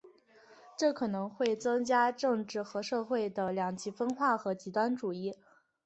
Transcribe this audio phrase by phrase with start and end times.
[0.75, 5.35] 这可能会增加政治和社会的两极分化和极端主义。